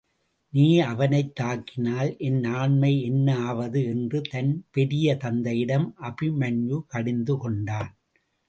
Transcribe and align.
நீ 0.53 0.79
அவனைத் 0.79 1.39
தாக்கினால் 1.39 2.17
என் 2.17 2.43
ஆண்மை 2.43 3.01
என்ன 3.01 3.35
ஆவது 3.37 3.83
என்று 3.83 4.21
தன் 4.21 4.65
பெரிய 4.71 5.15
தந்தையிடம் 5.15 5.95
அபிமன்யு 6.01 6.79
கடிந்து 6.87 7.37
கொண்டான். 7.37 7.91